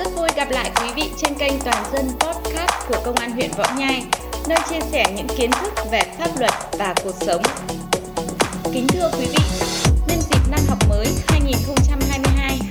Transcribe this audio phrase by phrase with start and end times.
[0.00, 3.50] Rất vui gặp lại quý vị trên kênh Toàn dân Podcast của Công an huyện
[3.56, 4.02] Võ Nhai,
[4.48, 7.42] nơi chia sẻ những kiến thức về pháp luật và cuộc sống.
[8.72, 9.38] Kính thưa quý vị,
[10.08, 11.06] nhân dịp năm học mới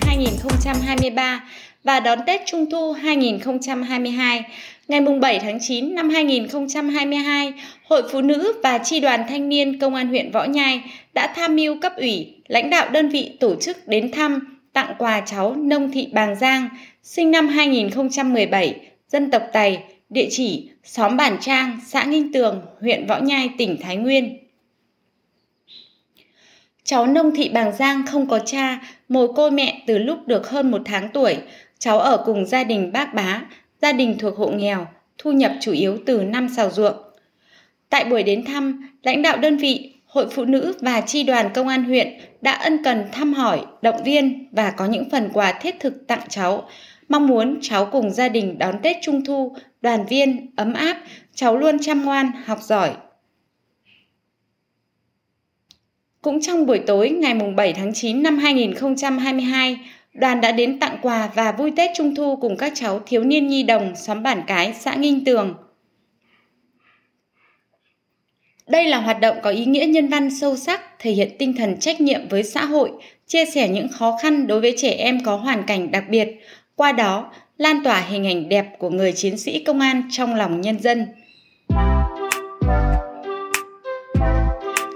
[0.05, 1.39] 2022-2023
[1.83, 4.43] và đón Tết Trung thu 2022,
[4.87, 7.53] ngày 7 tháng 9 năm 2022,
[7.83, 10.81] Hội Phụ nữ và Tri đoàn Thanh niên Công an huyện Võ Nhai
[11.13, 15.21] đã tham mưu cấp ủy, lãnh đạo đơn vị tổ chức đến thăm, tặng quà
[15.21, 16.69] cháu Nông Thị Bàng Giang,
[17.03, 23.07] sinh năm 2017, dân tộc Tày, địa chỉ xóm Bản Trang, xã Nghinh Tường, huyện
[23.07, 24.37] Võ Nhai, tỉnh Thái Nguyên.
[26.83, 30.71] Cháu Nông Thị Bàng Giang không có cha, mồ côi mẹ từ lúc được hơn
[30.71, 31.37] một tháng tuổi.
[31.79, 33.41] Cháu ở cùng gia đình bác bá,
[33.81, 36.95] gia đình thuộc hộ nghèo, thu nhập chủ yếu từ năm xào ruộng.
[37.89, 41.67] Tại buổi đến thăm, lãnh đạo đơn vị, Hội Phụ Nữ và Tri đoàn Công
[41.67, 42.07] an huyện
[42.41, 46.21] đã ân cần thăm hỏi, động viên và có những phần quà thiết thực tặng
[46.29, 46.69] cháu.
[47.09, 50.97] Mong muốn cháu cùng gia đình đón Tết Trung Thu, đoàn viên, ấm áp,
[51.33, 52.91] cháu luôn chăm ngoan, học giỏi.
[56.21, 59.79] Cũng trong buổi tối ngày 7 tháng 9 năm 2022,
[60.13, 63.47] đoàn đã đến tặng quà và vui Tết Trung Thu cùng các cháu thiếu niên
[63.47, 65.55] nhi đồng xóm Bản Cái, xã Nghinh Tường.
[68.67, 71.79] Đây là hoạt động có ý nghĩa nhân văn sâu sắc, thể hiện tinh thần
[71.79, 72.91] trách nhiệm với xã hội,
[73.27, 76.27] chia sẻ những khó khăn đối với trẻ em có hoàn cảnh đặc biệt,
[76.75, 80.61] qua đó lan tỏa hình ảnh đẹp của người chiến sĩ công an trong lòng
[80.61, 81.07] nhân dân.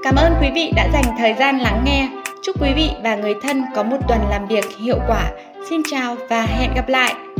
[0.04, 2.10] Cảm ơn quý vị đã dành thời gian lắng nghe.
[2.44, 5.32] Chúc quý vị và người thân có một tuần làm việc hiệu quả.
[5.70, 7.33] Xin chào và hẹn gặp lại!